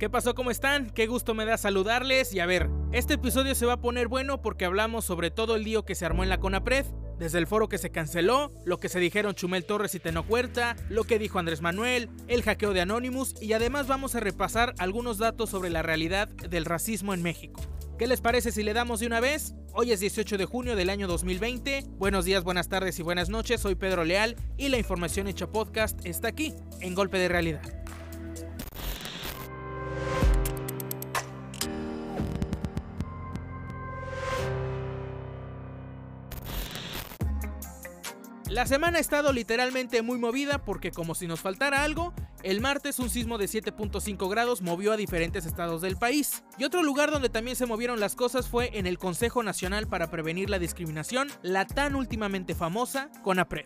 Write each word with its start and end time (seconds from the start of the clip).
¿Qué 0.00 0.08
pasó? 0.08 0.34
¿Cómo 0.34 0.50
están? 0.50 0.88
Qué 0.88 1.06
gusto 1.06 1.34
me 1.34 1.44
da 1.44 1.58
saludarles 1.58 2.32
y 2.32 2.40
a 2.40 2.46
ver, 2.46 2.70
este 2.90 3.14
episodio 3.14 3.54
se 3.54 3.66
va 3.66 3.74
a 3.74 3.80
poner 3.82 4.08
bueno 4.08 4.40
porque 4.40 4.64
hablamos 4.64 5.04
sobre 5.04 5.30
todo 5.30 5.56
el 5.56 5.64
lío 5.64 5.84
que 5.84 5.94
se 5.94 6.06
armó 6.06 6.22
en 6.22 6.30
la 6.30 6.40
CONAPRED, 6.40 6.86
desde 7.18 7.36
el 7.36 7.46
foro 7.46 7.68
que 7.68 7.76
se 7.76 7.90
canceló, 7.90 8.50
lo 8.64 8.80
que 8.80 8.88
se 8.88 8.98
dijeron 8.98 9.34
Chumel 9.34 9.66
Torres 9.66 9.94
y 9.94 10.00
Teno 10.00 10.24
Huerta, 10.26 10.74
lo 10.88 11.04
que 11.04 11.18
dijo 11.18 11.38
Andrés 11.38 11.60
Manuel, 11.60 12.08
el 12.28 12.42
hackeo 12.42 12.72
de 12.72 12.80
Anonymous 12.80 13.34
y 13.42 13.52
además 13.52 13.88
vamos 13.88 14.14
a 14.14 14.20
repasar 14.20 14.72
algunos 14.78 15.18
datos 15.18 15.50
sobre 15.50 15.68
la 15.68 15.82
realidad 15.82 16.28
del 16.28 16.64
racismo 16.64 17.12
en 17.12 17.22
México. 17.22 17.60
¿Qué 17.98 18.06
les 18.06 18.22
parece 18.22 18.52
si 18.52 18.62
le 18.62 18.72
damos 18.72 19.00
de 19.00 19.06
una 19.06 19.20
vez? 19.20 19.52
Hoy 19.74 19.92
es 19.92 20.00
18 20.00 20.38
de 20.38 20.46
junio 20.46 20.76
del 20.76 20.88
año 20.88 21.08
2020. 21.08 21.84
Buenos 21.98 22.24
días, 22.24 22.42
buenas 22.42 22.70
tardes 22.70 22.98
y 22.98 23.02
buenas 23.02 23.28
noches. 23.28 23.60
Soy 23.60 23.74
Pedro 23.74 24.04
Leal 24.04 24.36
y 24.56 24.70
la 24.70 24.78
información 24.78 25.28
hecha 25.28 25.52
podcast 25.52 26.06
está 26.06 26.28
aquí, 26.28 26.54
en 26.80 26.94
Golpe 26.94 27.18
de 27.18 27.28
Realidad. 27.28 27.79
La 38.60 38.66
semana 38.66 38.98
ha 38.98 39.00
estado 39.00 39.32
literalmente 39.32 40.02
muy 40.02 40.18
movida 40.18 40.58
porque 40.62 40.90
como 40.90 41.14
si 41.14 41.26
nos 41.26 41.40
faltara 41.40 41.82
algo, 41.82 42.12
el 42.42 42.60
martes 42.60 42.98
un 42.98 43.08
sismo 43.08 43.38
de 43.38 43.46
7.5 43.46 44.28
grados 44.28 44.60
movió 44.60 44.92
a 44.92 44.98
diferentes 44.98 45.46
estados 45.46 45.80
del 45.80 45.96
país. 45.96 46.44
Y 46.58 46.64
otro 46.64 46.82
lugar 46.82 47.10
donde 47.10 47.30
también 47.30 47.56
se 47.56 47.64
movieron 47.64 48.00
las 48.00 48.16
cosas 48.16 48.48
fue 48.48 48.78
en 48.78 48.86
el 48.86 48.98
Consejo 48.98 49.42
Nacional 49.42 49.86
para 49.86 50.10
Prevenir 50.10 50.50
la 50.50 50.58
Discriminación, 50.58 51.28
la 51.40 51.66
tan 51.66 51.94
últimamente 51.94 52.54
famosa 52.54 53.08
CONAPRED. 53.22 53.64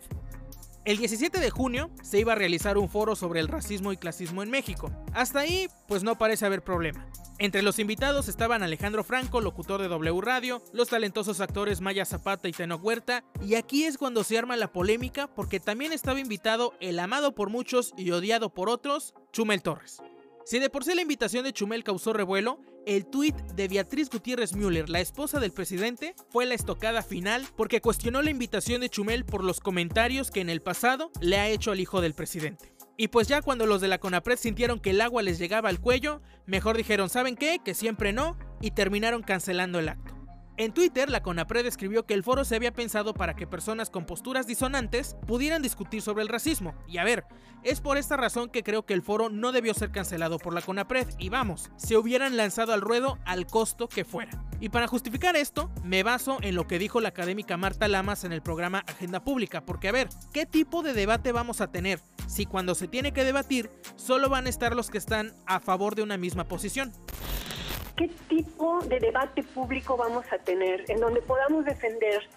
El 0.85 0.97
17 0.97 1.39
de 1.39 1.49
junio 1.49 1.89
se 2.03 2.19
iba 2.19 2.33
a 2.33 2.35
realizar 2.35 2.77
un 2.77 2.89
foro 2.89 3.15
sobre 3.15 3.39
el 3.39 3.47
racismo 3.47 3.91
y 3.91 3.97
clasismo 3.97 4.43
en 4.43 4.51
México. 4.51 4.91
Hasta 5.15 5.39
ahí, 5.39 5.67
pues 5.87 6.03
no 6.03 6.15
parece 6.19 6.45
haber 6.45 6.63
problema. 6.63 7.07
Entre 7.39 7.63
los 7.63 7.79
invitados 7.79 8.27
estaban 8.27 8.61
Alejandro 8.61 9.03
Franco, 9.03 9.41
locutor 9.41 9.81
de 9.81 9.87
W 9.87 10.21
Radio, 10.21 10.61
los 10.73 10.89
talentosos 10.89 11.41
actores 11.41 11.81
Maya 11.81 12.05
Zapata 12.05 12.47
y 12.47 12.51
Teno 12.51 12.75
Huerta, 12.75 13.23
y 13.43 13.55
aquí 13.55 13.85
es 13.85 13.97
cuando 13.97 14.23
se 14.23 14.37
arma 14.37 14.57
la 14.57 14.71
polémica 14.71 15.25
porque 15.25 15.59
también 15.59 15.91
estaba 15.91 16.19
invitado 16.19 16.75
el 16.79 16.99
amado 16.99 17.33
por 17.33 17.49
muchos 17.49 17.91
y 17.97 18.11
odiado 18.11 18.53
por 18.53 18.69
otros, 18.69 19.15
Chumel 19.33 19.63
Torres. 19.63 20.03
Si 20.45 20.59
de 20.59 20.69
por 20.69 20.83
sí 20.83 20.93
la 20.93 21.01
invitación 21.01 21.43
de 21.43 21.53
Chumel 21.53 21.83
causó 21.83 22.13
revuelo, 22.13 22.59
el 22.85 23.07
tuit 23.07 23.35
de 23.35 23.67
Beatriz 23.67 24.11
Gutiérrez 24.11 24.53
Müller, 24.53 24.89
la 24.89 24.99
esposa 24.99 25.39
del 25.39 25.51
presidente, 25.51 26.13
fue 26.29 26.45
la 26.45 26.53
estocada 26.53 27.01
final 27.01 27.47
porque 27.57 27.81
cuestionó 27.81 28.21
la 28.21 28.29
invitación 28.29 28.81
de 28.81 28.89
Chumel 28.89 29.25
por 29.25 29.43
los 29.43 29.59
comentarios 29.59 30.29
que 30.29 30.41
en 30.41 30.51
el 30.51 30.61
pasado 30.61 31.11
le 31.19 31.39
ha 31.39 31.49
hecho 31.49 31.71
al 31.71 31.79
hijo 31.79 31.99
del 31.99 32.13
presidente. 32.13 32.75
Y 32.95 33.07
pues 33.07 33.27
ya 33.27 33.41
cuando 33.41 33.65
los 33.65 33.81
de 33.81 33.87
la 33.87 33.97
CONAPRED 33.97 34.37
sintieron 34.37 34.79
que 34.79 34.91
el 34.91 35.01
agua 35.01 35.23
les 35.23 35.39
llegaba 35.39 35.69
al 35.69 35.81
cuello, 35.81 36.21
mejor 36.45 36.77
dijeron, 36.77 37.09
¿saben 37.09 37.35
qué? 37.35 37.59
Que 37.65 37.73
siempre 37.73 38.13
no, 38.13 38.37
y 38.61 38.69
terminaron 38.69 39.23
cancelando 39.23 39.79
el 39.79 39.89
acto. 39.89 40.14
En 40.57 40.73
Twitter, 40.73 41.09
la 41.09 41.21
CONAPRED 41.21 41.65
escribió 41.65 42.05
que 42.05 42.13
el 42.13 42.23
foro 42.23 42.45
se 42.45 42.55
había 42.55 42.71
pensado 42.71 43.13
para 43.13 43.35
que 43.35 43.45
personas 43.45 43.89
con 43.89 44.05
posturas 44.05 44.47
disonantes 44.47 45.17
pudieran 45.27 45.61
discutir 45.61 46.01
sobre 46.01 46.23
el 46.23 46.29
racismo. 46.29 46.73
Y 46.87 46.97
a 46.97 47.03
ver, 47.03 47.25
es 47.63 47.81
por 47.81 47.97
esta 47.97 48.15
razón 48.15 48.49
que 48.49 48.63
creo 48.63 48.85
que 48.85 48.93
el 48.93 49.01
foro 49.01 49.29
no 49.29 49.51
debió 49.51 49.73
ser 49.73 49.91
cancelado 49.91 50.39
por 50.39 50.53
la 50.53 50.61
CONAPRED. 50.61 51.09
Y 51.19 51.27
vamos, 51.27 51.71
se 51.75 51.97
hubieran 51.97 52.37
lanzado 52.37 52.71
al 52.71 52.79
ruedo 52.79 53.17
al 53.25 53.47
costo 53.47 53.89
que 53.89 54.05
fuera. 54.05 54.45
Y 54.61 54.69
para 54.69 54.87
justificar 54.87 55.35
esto, 55.35 55.69
me 55.83 56.03
baso 56.03 56.37
en 56.41 56.55
lo 56.55 56.67
que 56.67 56.79
dijo 56.79 57.01
la 57.01 57.09
académica 57.09 57.57
Marta 57.57 57.89
Lamas 57.89 58.23
en 58.23 58.31
el 58.31 58.41
programa 58.41 58.85
Agenda 58.87 59.21
Pública. 59.21 59.65
Porque 59.65 59.89
a 59.89 59.91
ver, 59.91 60.07
¿qué 60.31 60.45
tipo 60.45 60.83
de 60.83 60.93
debate 60.93 61.33
vamos 61.33 61.59
a 61.59 61.69
tener 61.69 61.99
si 62.27 62.45
cuando 62.45 62.75
se 62.75 62.87
tiene 62.87 63.11
que 63.11 63.25
debatir 63.25 63.69
solo 63.97 64.29
van 64.29 64.45
a 64.45 64.49
estar 64.49 64.73
los 64.73 64.89
que 64.89 64.99
están 64.99 65.33
a 65.45 65.59
favor 65.59 65.95
de 65.95 66.03
una 66.03 66.15
misma 66.15 66.45
posición? 66.45 66.93
¿Qué 67.97 68.09
tipo 68.27 68.81
de 68.81 68.99
debate 68.99 69.41
público 69.41 69.95
vamos 69.95 70.25
a 70.33 70.37
tener 70.37 70.83
en 70.89 70.99
donde 70.99 71.21
podamos 71.21 71.63
defender 71.63 72.27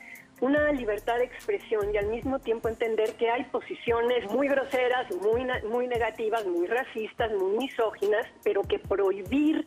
una 0.40 0.70
libertad 0.70 1.16
de 1.16 1.24
expresión 1.24 1.92
y 1.92 1.96
al 1.96 2.06
mismo 2.06 2.38
tiempo 2.38 2.68
entender 2.68 3.14
que 3.14 3.28
hay 3.28 3.42
posiciones 3.44 4.30
muy 4.30 4.46
groseras, 4.46 5.12
muy, 5.16 5.44
muy 5.68 5.88
negativas, 5.88 6.46
muy 6.46 6.68
racistas, 6.68 7.32
muy 7.32 7.56
misóginas, 7.58 8.24
pero 8.44 8.62
que 8.62 8.78
prohibir 8.78 9.66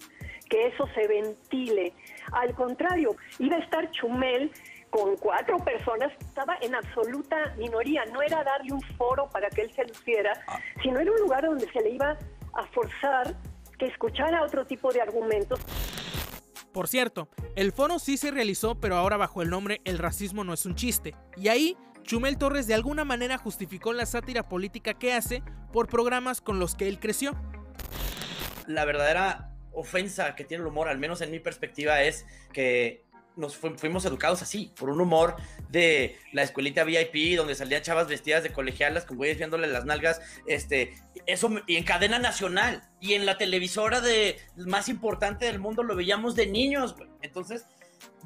que 0.49 0.67
eso 0.67 0.87
se 0.95 1.07
ventile. 1.07 1.91
Al 2.31 2.53
contrario, 2.55 3.17
iba 3.39 3.57
a 3.57 3.59
estar 3.59 3.91
Chumel 3.91 4.49
con 4.89 5.17
cuatro 5.17 5.57
personas, 5.57 6.11
estaba 6.21 6.57
en 6.61 6.73
absoluta 6.73 7.53
minoría, 7.57 8.05
no 8.05 8.21
era 8.21 8.43
darle 8.43 8.73
un 8.73 8.81
foro 8.97 9.29
para 9.29 9.49
que 9.49 9.63
él 9.63 9.71
se 9.73 9.83
luciera, 9.85 10.33
sino 10.81 10.99
era 10.99 11.11
un 11.11 11.19
lugar 11.19 11.45
donde 11.45 11.69
se 11.69 11.81
le 11.81 11.91
iba 11.91 12.17
a 12.53 12.63
forzar 12.67 13.35
que 13.81 13.87
escuchara 13.87 14.43
otro 14.43 14.63
tipo 14.63 14.93
de 14.93 15.01
argumentos. 15.01 15.59
Por 16.71 16.87
cierto, 16.87 17.29
el 17.55 17.71
foro 17.71 17.97
sí 17.97 18.15
se 18.15 18.29
realizó, 18.29 18.79
pero 18.79 18.95
ahora 18.95 19.17
bajo 19.17 19.41
el 19.41 19.49
nombre 19.49 19.81
El 19.85 19.97
racismo 19.97 20.43
no 20.43 20.53
es 20.53 20.67
un 20.67 20.75
chiste. 20.75 21.15
Y 21.35 21.47
ahí, 21.47 21.75
Chumel 22.03 22.37
Torres 22.37 22.67
de 22.67 22.75
alguna 22.75 23.05
manera 23.05 23.39
justificó 23.39 23.91
la 23.91 24.05
sátira 24.05 24.47
política 24.47 24.93
que 24.93 25.13
hace 25.13 25.41
por 25.73 25.87
programas 25.87 26.41
con 26.41 26.59
los 26.59 26.75
que 26.75 26.87
él 26.87 26.99
creció. 26.99 27.35
La 28.67 28.85
verdadera 28.85 29.49
ofensa 29.73 30.35
que 30.35 30.43
tiene 30.43 30.61
el 30.61 30.67
humor, 30.67 30.87
al 30.87 30.99
menos 30.99 31.21
en 31.21 31.31
mi 31.31 31.39
perspectiva, 31.39 32.03
es 32.03 32.27
que 32.53 33.03
nos 33.41 33.57
fuimos 33.57 34.05
educados 34.05 34.41
así, 34.41 34.71
por 34.77 34.89
un 34.89 35.01
humor 35.01 35.35
de 35.69 36.17
la 36.31 36.43
escuelita 36.43 36.85
VIP, 36.85 37.35
donde 37.35 37.55
salían 37.55 37.81
chavas 37.81 38.07
vestidas 38.07 38.43
de 38.43 38.53
colegialas 38.53 39.03
con 39.03 39.17
güeyes 39.17 39.37
viéndole 39.37 39.67
las 39.67 39.83
nalgas, 39.83 40.21
este, 40.47 40.93
eso, 41.25 41.49
y 41.67 41.75
en 41.75 41.83
cadena 41.83 42.19
nacional, 42.19 42.89
y 43.01 43.13
en 43.13 43.25
la 43.25 43.37
televisora 43.37 43.99
de 43.99 44.37
más 44.55 44.87
importante 44.87 45.45
del 45.45 45.59
mundo 45.59 45.83
lo 45.83 45.95
veíamos 45.95 46.35
de 46.35 46.47
niños, 46.47 46.95
Entonces, 47.21 47.65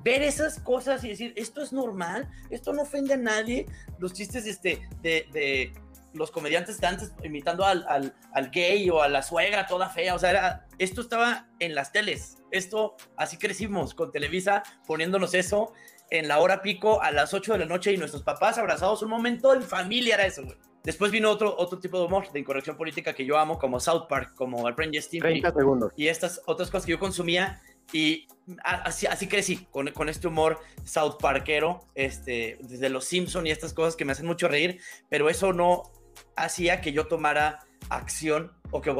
ver 0.04 0.22
esas 0.22 0.60
cosas 0.60 1.04
y 1.04 1.10
decir, 1.10 1.34
esto 1.36 1.64
es 1.64 1.74
normal, 1.74 2.30
esto 2.50 2.74
no 2.74 2.84
ofende 2.84 3.16
a 3.16 3.18
nadie, 3.18 3.66
los 3.98 4.14
chistes, 4.14 4.46
este, 4.46 4.88
de, 5.02 5.74
los 6.16 6.32
comediantes 6.32 6.76
están 6.76 6.98
imitando 7.24 7.66
al, 7.66 7.86
al, 7.88 8.50
gay 8.52 8.90
o 8.90 9.02
a 9.02 9.08
la 9.08 9.22
suegra 9.22 9.68
toda 9.68 9.90
fea, 9.90 10.16
o 10.16 10.20
sea, 10.20 10.30
era, 10.32 10.68
esto 10.78 11.02
estaba 11.02 11.48
en 11.60 11.76
las 11.76 11.92
teles, 11.92 12.38
esto, 12.52 12.96
así 13.18 13.38
crecimos 13.38 13.94
con 13.94 14.12
Televisa 14.12 14.64
poniéndonos 14.88 15.34
eso 15.34 15.74
en 16.10 16.28
la 16.28 16.40
hora 16.40 16.62
pico 16.62 17.02
a 17.02 17.12
las 17.12 17.34
8 17.34 17.54
de 17.54 17.60
la 17.60 17.66
noche 17.66 17.92
y 17.92 17.98
nuestros 17.98 18.24
papás 18.24 18.58
abrazados, 18.58 19.02
un 19.02 19.10
momento 19.10 19.54
en 19.54 19.62
familia 19.62 20.16
era 20.16 20.26
eso, 20.26 20.44
güey. 20.44 20.58
Después 20.84 21.12
vino 21.12 21.32
otro, 21.32 21.56
otro 21.58 21.80
tipo 21.80 21.98
de 21.98 22.06
humor 22.06 22.32
de 22.32 22.40
incorrección 22.40 22.78
política 22.78 23.14
que 23.14 23.26
yo 23.26 23.40
amo, 23.40 23.58
como 23.58 23.80
South 23.80 24.06
Park, 24.08 24.36
como 24.36 24.68
el 24.68 24.78
Ranger 24.78 25.02
Steam. 25.02 25.22
30 25.22 25.52
segundos. 25.52 25.92
Y 25.96 26.10
estas 26.10 26.42
otras 26.46 26.70
cosas 26.70 26.86
que 26.86 26.92
yo 26.92 27.00
consumía 27.00 27.60
y 27.92 28.28
así, 28.64 29.08
así 29.08 29.28
crecí 29.28 29.66
con, 29.72 29.88
con 29.92 30.10
este 30.10 30.28
humor 30.28 30.60
South 30.84 31.16
Parkero, 31.20 31.86
este, 31.96 32.60
desde 32.62 32.90
los 32.90 33.06
Simpson 33.06 33.48
y 33.48 33.52
estas 33.52 33.74
cosas 33.74 33.96
que 33.96 34.06
me 34.06 34.12
hacen 34.12 34.28
mucho 34.28 34.48
reír, 34.48 34.80
pero 35.10 35.28
eso 35.28 35.54
no 35.54 35.92
hacía 36.36 36.82
que 36.82 36.92
yo 36.92 37.08
tomara 37.08 37.60
acción 37.90 38.54
o 38.72 38.82
que 38.82 38.94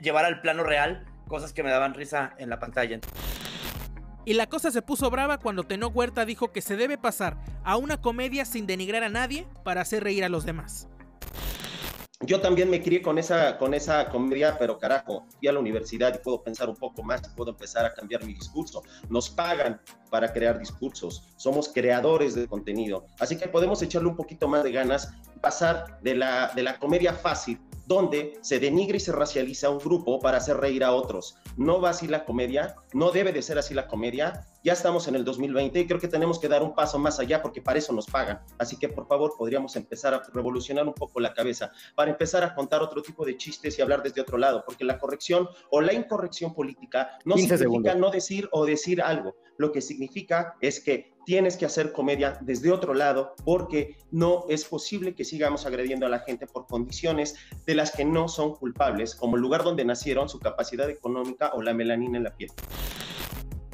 llevara 0.00 0.28
al 0.28 0.40
plano 0.40 0.62
real 0.62 1.06
cosas 1.28 1.52
que 1.52 1.62
me 1.62 1.70
daban 1.70 1.94
risa 1.94 2.34
en 2.38 2.50
la 2.50 2.58
pantalla. 2.58 3.00
Y 4.24 4.34
la 4.34 4.48
cosa 4.48 4.70
se 4.70 4.82
puso 4.82 5.10
brava 5.10 5.38
cuando 5.38 5.64
Teno 5.64 5.88
Huerta 5.88 6.24
dijo 6.24 6.52
que 6.52 6.60
se 6.60 6.76
debe 6.76 6.98
pasar 6.98 7.38
a 7.64 7.76
una 7.76 8.00
comedia 8.00 8.44
sin 8.44 8.66
denigrar 8.66 9.02
a 9.02 9.08
nadie 9.08 9.46
para 9.64 9.80
hacer 9.80 10.04
reír 10.04 10.24
a 10.24 10.28
los 10.28 10.44
demás. 10.44 10.88
Yo 12.26 12.38
también 12.42 12.68
me 12.68 12.82
crié 12.82 13.00
con 13.00 13.16
esa, 13.16 13.56
con 13.56 13.72
esa 13.72 14.10
comedia, 14.10 14.58
pero 14.58 14.78
carajo, 14.78 15.26
fui 15.38 15.48
a 15.48 15.52
la 15.52 15.58
universidad 15.58 16.14
y 16.14 16.18
puedo 16.18 16.42
pensar 16.42 16.68
un 16.68 16.76
poco 16.76 17.02
más, 17.02 17.22
puedo 17.34 17.52
empezar 17.52 17.86
a 17.86 17.94
cambiar 17.94 18.26
mi 18.26 18.34
discurso. 18.34 18.82
Nos 19.08 19.30
pagan 19.30 19.80
para 20.10 20.30
crear 20.30 20.58
discursos, 20.58 21.32
somos 21.36 21.70
creadores 21.72 22.34
de 22.34 22.46
contenido, 22.46 23.06
así 23.18 23.38
que 23.38 23.48
podemos 23.48 23.80
echarle 23.80 24.08
un 24.08 24.16
poquito 24.16 24.48
más 24.48 24.62
de 24.64 24.70
ganas, 24.70 25.14
pasar 25.40 25.98
de 26.02 26.14
la, 26.14 26.52
de 26.54 26.62
la 26.62 26.78
comedia 26.78 27.14
fácil 27.14 27.58
donde 27.90 28.38
se 28.40 28.60
denigra 28.60 28.96
y 28.96 29.00
se 29.00 29.10
racializa 29.10 29.66
a 29.66 29.70
un 29.70 29.78
grupo 29.78 30.20
para 30.20 30.36
hacer 30.36 30.56
reír 30.58 30.84
a 30.84 30.92
otros. 30.92 31.36
No 31.56 31.80
va 31.80 31.90
así 31.90 32.06
la 32.06 32.24
comedia, 32.24 32.76
no 32.92 33.10
debe 33.10 33.32
de 33.32 33.42
ser 33.42 33.58
así 33.58 33.74
la 33.74 33.88
comedia. 33.88 34.46
Ya 34.62 34.74
estamos 34.74 35.08
en 35.08 35.16
el 35.16 35.24
2020 35.24 35.80
y 35.80 35.86
creo 35.88 35.98
que 35.98 36.06
tenemos 36.06 36.38
que 36.38 36.46
dar 36.46 36.62
un 36.62 36.72
paso 36.72 37.00
más 37.00 37.18
allá 37.18 37.42
porque 37.42 37.60
para 37.60 37.80
eso 37.80 37.92
nos 37.92 38.06
pagan. 38.06 38.42
Así 38.58 38.76
que 38.76 38.88
por 38.88 39.08
favor 39.08 39.34
podríamos 39.36 39.74
empezar 39.74 40.14
a 40.14 40.22
revolucionar 40.32 40.86
un 40.86 40.94
poco 40.94 41.18
la 41.18 41.34
cabeza 41.34 41.72
para 41.96 42.12
empezar 42.12 42.44
a 42.44 42.54
contar 42.54 42.80
otro 42.80 43.02
tipo 43.02 43.24
de 43.24 43.36
chistes 43.36 43.76
y 43.76 43.82
hablar 43.82 44.04
desde 44.04 44.20
otro 44.20 44.38
lado, 44.38 44.62
porque 44.64 44.84
la 44.84 44.96
corrección 44.96 45.48
o 45.72 45.80
la 45.80 45.92
incorrección 45.92 46.54
política 46.54 47.18
no 47.24 47.36
significa 47.36 47.96
no 47.96 48.12
decir 48.12 48.48
o 48.52 48.64
decir 48.64 49.02
algo. 49.02 49.34
Lo 49.56 49.72
que 49.72 49.80
significa 49.80 50.54
es 50.60 50.78
que 50.78 51.12
tienes 51.24 51.56
que 51.56 51.66
hacer 51.66 51.92
comedia 51.92 52.38
desde 52.40 52.70
otro 52.70 52.94
lado 52.94 53.34
porque 53.44 53.96
no 54.10 54.44
es 54.48 54.64
posible 54.64 55.14
que 55.14 55.24
sigamos 55.24 55.66
agrediendo 55.66 56.06
a 56.06 56.08
la 56.08 56.20
gente 56.20 56.46
por 56.46 56.66
condiciones 56.66 57.36
de 57.66 57.74
las 57.74 57.92
que 57.92 58.04
no 58.04 58.28
son 58.28 58.54
culpables, 58.54 59.14
como 59.14 59.36
el 59.36 59.42
lugar 59.42 59.64
donde 59.64 59.84
nacieron, 59.84 60.28
su 60.28 60.38
capacidad 60.38 60.88
económica 60.88 61.50
o 61.54 61.62
la 61.62 61.74
melanina 61.74 62.18
en 62.18 62.24
la 62.24 62.34
piel. 62.36 62.50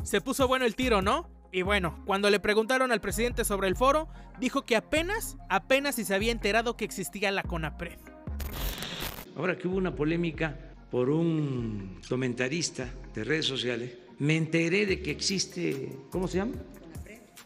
Se 0.03 0.21
puso 0.21 0.47
bueno 0.47 0.65
el 0.65 0.77
tiro, 0.77 1.03
¿no? 1.03 1.29
Y 1.53 1.63
bueno, 1.63 2.03
cuando 2.05 2.29
le 2.31 2.39
preguntaron 2.39 2.93
al 2.93 3.01
presidente 3.01 3.45
sobre 3.45 3.69
el 3.69 3.77
foro, 3.77 4.09
dijo 4.39 4.65
que 4.65 4.77
apenas, 4.77 5.37
apenas 5.49 5.95
si 5.95 6.05
se 6.05 6.15
había 6.15 6.33
enterado 6.33 6.77
que 6.77 6.85
existía 6.85 7.31
la 7.31 7.43
CONAPRED. 7.43 7.99
Ahora 9.37 9.57
que 9.57 9.69
hubo 9.69 9.77
una 9.77 9.95
polémica 9.95 10.57
por 10.91 11.11
un 11.11 12.01
comentarista 12.09 12.89
de 13.15 13.25
redes 13.25 13.47
sociales, 13.47 13.97
me 14.19 14.37
enteré 14.37 14.87
de 14.87 15.03
que 15.03 15.11
existe, 15.11 15.99
¿cómo 16.11 16.27
se 16.29 16.39
llama? 16.39 16.55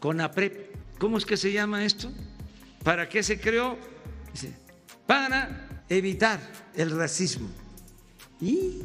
CONAPREP. 0.01 0.75
¿Cómo 0.99 1.17
es 1.17 1.25
que 1.25 1.37
se 1.37 1.53
llama 1.53 1.85
esto? 1.85 2.11
¿Para 2.83 3.07
qué 3.07 3.23
se 3.23 3.39
creó? 3.39 3.77
para 5.05 5.83
evitar 5.89 6.39
el 6.73 6.97
racismo 6.97 7.49
y, 8.39 8.81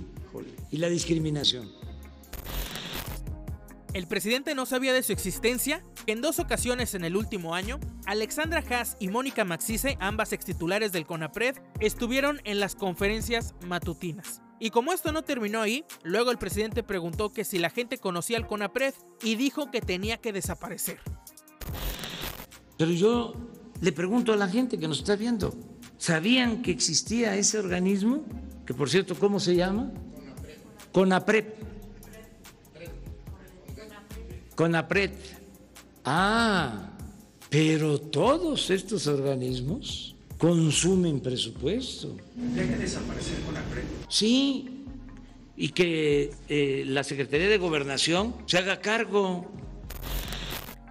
y 0.73 0.77
la 0.79 0.89
discriminación. 0.89 1.71
El 3.93 4.09
presidente 4.09 4.57
no 4.57 4.67
sabía 4.67 4.93
de 4.93 5.05
su 5.05 5.13
existencia 5.13 5.85
en 6.07 6.21
dos 6.21 6.39
ocasiones 6.39 6.95
en 6.95 7.05
el 7.05 7.17
último 7.17 7.55
año, 7.55 7.81
Alexandra 8.07 8.63
Haas 8.69 8.97
y 9.01 9.09
Mónica 9.09 9.45
Maxice, 9.45 9.97
ambas 10.01 10.33
extitulares 10.33 10.93
del 10.93 11.07
CONAPRED, 11.07 11.57
estuvieron 11.81 12.41
en 12.45 12.61
las 12.61 12.75
conferencias 12.75 13.55
matutinas. 13.67 14.43
Y 14.58 14.70
como 14.70 14.93
esto 14.93 15.12
no 15.12 15.23
terminó 15.23 15.61
ahí, 15.61 15.85
luego 16.03 16.31
el 16.31 16.38
presidente 16.38 16.82
preguntó 16.82 17.31
que 17.31 17.44
si 17.44 17.58
la 17.58 17.70
gente 17.70 17.99
conocía 17.99 18.38
al 18.38 18.47
CONAPRED 18.47 18.94
y 19.23 19.37
dijo 19.37 19.70
que 19.70 19.81
tenía 19.81 20.17
que 20.17 20.32
desaparecer. 20.32 20.99
Pero 22.79 22.91
yo 22.91 23.35
le 23.81 23.93
pregunto 23.93 24.32
a 24.32 24.37
la 24.37 24.49
gente 24.49 24.79
que 24.79 24.88
nos 24.88 24.99
está 24.99 25.17
viendo, 25.17 25.55
¿sabían 25.99 26.62
que 26.62 26.70
existía 26.70 27.37
ese 27.37 27.58
organismo? 27.58 28.25
Que 28.64 28.73
por 28.73 28.88
cierto, 28.88 29.14
¿cómo 29.14 29.41
se 29.41 29.56
llama? 29.56 29.93
CONAPRED. 30.93 31.44
CONAPRED. 34.55 35.11
Ah, 36.05 36.97
pero 37.50 38.00
todos 38.00 38.70
estos 38.70 39.06
organismos 39.06 40.16
consumen 40.38 41.21
presupuesto. 41.21 42.17
Deje 42.35 42.77
desaparecer 42.77 43.41
con 43.41 43.55
Sí, 44.09 44.85
y 45.56 45.71
que 45.71 46.33
eh, 46.49 46.85
la 46.87 47.03
Secretaría 47.03 47.49
de 47.49 47.59
Gobernación 47.59 48.35
se 48.47 48.59
haga 48.59 48.81
cargo. 48.81 49.50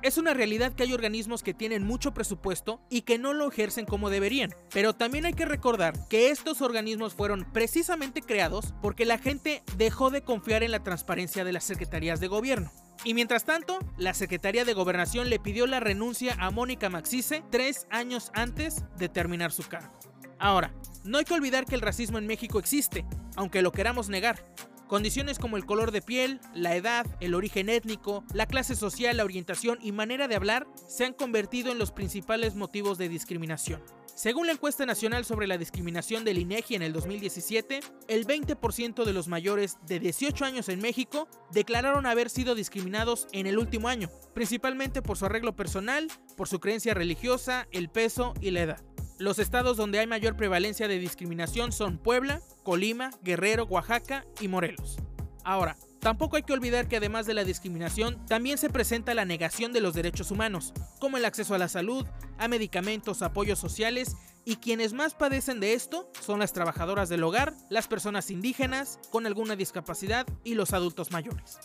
Es 0.02 0.20
una 0.20 0.36
realidad 0.36 0.74
que 0.74 0.84
hay 0.84 0.94
organismos 0.94 1.42
que 1.42 1.56
tienen 1.56 1.84
mucho 1.84 2.14
presupuesto 2.14 2.80
y 2.92 3.02
que 3.02 3.18
no 3.18 3.34
lo 3.34 3.50
ejercen 3.50 3.86
como 3.86 4.12
deberían. 4.12 4.54
Pero 4.72 4.94
también 4.94 5.26
hay 5.26 5.34
que 5.34 5.46
recordar 5.46 6.08
que 6.10 6.30
estos 6.30 6.62
organismos 6.62 7.16
fueron 7.16 7.48
precisamente 7.52 8.22
creados 8.22 8.74
porque 8.84 9.06
la 9.06 9.18
gente 9.18 9.64
dejó 9.78 10.12
de 10.12 10.22
confiar 10.22 10.62
en 10.62 10.72
la 10.72 10.84
transparencia 10.84 11.44
de 11.44 11.54
las 11.54 11.64
secretarías 11.64 12.20
de 12.20 12.28
gobierno. 12.28 12.72
Y 13.04 13.14
mientras 13.14 13.46
tanto, 13.46 13.80
la 13.98 14.14
Secretaría 14.14 14.66
de 14.66 14.74
Gobernación 14.74 15.30
le 15.30 15.40
pidió 15.40 15.68
la 15.68 15.80
renuncia 15.80 16.36
a 16.40 16.50
Mónica 16.50 16.90
Maxice 16.90 17.44
tres 17.52 17.88
años 17.92 18.32
antes 18.34 18.84
de 18.98 19.10
terminar 19.10 19.52
su 19.52 19.64
cargo. 19.64 19.94
Ahora, 20.40 20.74
no 21.04 21.18
hay 21.18 21.26
que 21.26 21.34
olvidar 21.34 21.66
que 21.66 21.76
el 21.76 21.82
racismo 21.82 22.18
en 22.18 22.28
México 22.28 22.60
existe, 22.60 23.06
aunque 23.36 23.62
lo 23.62 23.72
queramos 23.72 24.10
negar. 24.10 24.46
Condiciones 24.88 25.40
como 25.40 25.58
el 25.58 25.66
color 25.66 25.92
de 25.92 26.02
piel, 26.02 26.40
la 26.54 26.76
edad, 26.76 27.08
el 27.20 27.34
origen 27.34 27.70
étnico, 27.70 28.24
la 28.34 28.46
clase 28.46 28.76
social, 28.76 29.18
la 29.18 29.24
orientación 29.24 29.80
y 29.82 29.92
manera 29.92 30.28
de 30.28 30.36
hablar 30.36 30.68
se 30.88 31.06
han 31.06 31.14
convertido 31.14 31.72
en 31.72 31.80
los 31.80 31.92
principales 31.92 32.56
motivos 32.56 33.00
de 33.00 33.10
discriminación. 33.10 33.82
Según 34.16 34.48
la 34.48 34.54
encuesta 34.54 34.86
nacional 34.86 35.26
sobre 35.26 35.46
la 35.46 35.58
discriminación 35.58 36.24
del 36.24 36.38
INEGI 36.38 36.76
en 36.76 36.84
el 36.84 36.94
2017, 36.94 37.82
el 38.08 38.26
20% 38.26 39.04
de 39.04 39.12
los 39.12 39.28
mayores 39.28 39.78
de 39.86 40.00
18 40.00 40.46
años 40.46 40.70
en 40.70 40.80
México 40.80 41.28
declararon 41.52 42.06
haber 42.06 42.30
sido 42.30 42.56
discriminados 42.56 43.28
en 43.34 43.46
el 43.46 43.58
último 43.58 43.90
año, 43.90 44.10
principalmente 44.34 45.02
por 45.02 45.18
su 45.18 45.26
arreglo 45.26 45.58
personal, 45.58 46.08
por 46.38 46.48
su 46.48 46.62
creencia 46.62 46.94
religiosa, 46.94 47.68
el 47.72 47.90
peso 47.90 48.34
y 48.40 48.52
la 48.52 48.62
edad. 48.62 48.82
Los 49.20 49.38
estados 49.38 49.76
donde 49.76 50.00
hay 50.00 50.08
mayor 50.08 50.38
prevalencia 50.38 50.88
de 50.88 50.98
discriminación 50.98 51.74
son 51.74 51.98
Puebla, 51.98 52.42
Colima, 52.64 53.12
Guerrero, 53.22 53.66
Oaxaca 53.66 54.26
y 54.40 54.48
Morelos. 54.48 54.96
Ahora, 55.44 55.76
Tampoco 56.06 56.36
hay 56.36 56.44
que 56.44 56.54
olvidar 56.54 56.88
que 56.88 56.98
además 56.98 57.26
de 57.26 57.34
la 57.34 57.44
discriminación, 57.44 58.24
también 58.28 58.60
se 58.60 58.70
presenta 58.70 59.16
la 59.16 59.26
negación 59.26 59.74
de 59.74 59.82
los 59.82 59.96
derechos 59.96 60.30
humanos, 60.30 60.72
como 61.00 61.18
el 61.18 61.26
acceso 61.26 61.56
a 61.56 61.58
la 61.58 61.68
salud, 61.68 62.06
a 62.38 62.48
medicamentos, 62.48 63.24
apoyos 63.24 63.58
sociales, 63.58 64.16
y 64.46 64.58
quienes 64.58 64.94
más 64.94 65.16
padecen 65.16 65.60
de 65.60 65.74
esto 65.74 66.08
son 66.22 66.38
las 66.38 66.54
trabajadoras 66.54 67.10
del 67.10 67.24
hogar, 67.24 67.56
las 67.72 67.88
personas 67.88 68.30
indígenas, 68.30 69.00
con 69.10 69.26
alguna 69.26 69.56
discapacidad 69.56 70.28
y 70.44 70.54
los 70.54 70.74
adultos 70.74 71.10
mayores. 71.10 71.58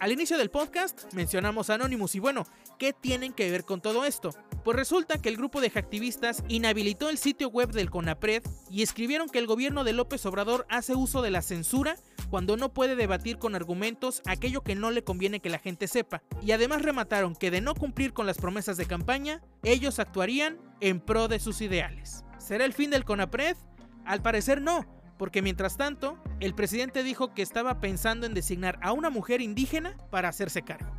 Al 0.00 0.12
inicio 0.12 0.36
del 0.36 0.50
podcast 0.50 1.10
mencionamos 1.14 1.70
Anonymous 1.70 2.14
y 2.14 2.18
bueno, 2.18 2.46
¿qué 2.78 2.92
tienen 2.92 3.32
que 3.32 3.50
ver 3.50 3.64
con 3.64 3.80
todo 3.80 4.04
esto? 4.04 4.34
Pues 4.64 4.76
resulta 4.76 5.18
que 5.18 5.28
el 5.28 5.36
grupo 5.36 5.60
de 5.60 5.70
hacktivistas 5.70 6.42
inhabilitó 6.48 7.08
el 7.08 7.18
sitio 7.18 7.48
web 7.48 7.70
del 7.72 7.90
CONAPRED 7.90 8.42
y 8.70 8.82
escribieron 8.82 9.28
que 9.28 9.38
el 9.38 9.46
gobierno 9.46 9.84
de 9.84 9.92
López 9.92 10.24
Obrador 10.26 10.66
hace 10.68 10.94
uso 10.94 11.22
de 11.22 11.30
la 11.30 11.42
censura 11.42 11.96
cuando 12.30 12.56
no 12.56 12.72
puede 12.74 12.96
debatir 12.96 13.38
con 13.38 13.54
argumentos 13.54 14.20
aquello 14.26 14.62
que 14.62 14.74
no 14.74 14.90
le 14.90 15.04
conviene 15.04 15.40
que 15.40 15.48
la 15.48 15.58
gente 15.58 15.88
sepa. 15.88 16.22
Y 16.42 16.52
además 16.52 16.82
remataron 16.82 17.34
que 17.34 17.50
de 17.50 17.60
no 17.60 17.74
cumplir 17.74 18.12
con 18.12 18.26
las 18.26 18.38
promesas 18.38 18.76
de 18.76 18.86
campaña, 18.86 19.42
ellos 19.62 19.98
actuarían 19.98 20.58
en 20.80 21.00
pro 21.00 21.28
de 21.28 21.38
sus 21.38 21.60
ideales. 21.60 22.24
¿Será 22.38 22.64
el 22.64 22.72
fin 22.72 22.90
del 22.90 23.04
CONAPRED? 23.04 23.56
Al 24.04 24.22
parecer 24.22 24.60
no, 24.60 24.86
porque 25.18 25.42
mientras 25.42 25.76
tanto, 25.76 26.18
el 26.40 26.54
presidente 26.54 27.02
dijo 27.02 27.34
que 27.34 27.42
estaba 27.42 27.80
pensando 27.80 28.26
en 28.26 28.34
designar 28.34 28.78
a 28.82 28.92
una 28.92 29.10
mujer 29.10 29.40
indígena 29.40 29.96
para 30.10 30.28
hacerse 30.28 30.62
cargo. 30.62 30.97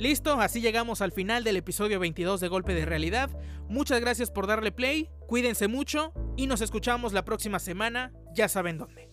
Listo, 0.00 0.40
así 0.40 0.62
llegamos 0.62 1.02
al 1.02 1.12
final 1.12 1.44
del 1.44 1.58
episodio 1.58 2.00
22 2.00 2.40
de 2.40 2.48
Golpe 2.48 2.72
de 2.72 2.86
Realidad. 2.86 3.28
Muchas 3.68 4.00
gracias 4.00 4.30
por 4.30 4.46
darle 4.46 4.72
play, 4.72 5.10
cuídense 5.28 5.68
mucho 5.68 6.14
y 6.38 6.46
nos 6.46 6.62
escuchamos 6.62 7.12
la 7.12 7.26
próxima 7.26 7.58
semana, 7.58 8.10
ya 8.34 8.48
saben 8.48 8.78
dónde. 8.78 9.09